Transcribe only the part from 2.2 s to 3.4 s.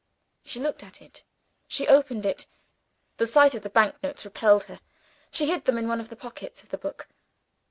it. The